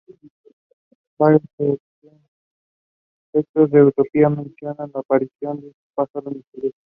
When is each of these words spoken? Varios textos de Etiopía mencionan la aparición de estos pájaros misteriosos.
Varios 1.19 1.43
textos 3.31 3.69
de 3.69 3.81
Etiopía 3.87 4.29
mencionan 4.31 4.89
la 4.91 4.99
aparición 5.01 5.61
de 5.61 5.67
estos 5.67 5.83
pájaros 5.93 6.33
misteriosos. 6.33 6.75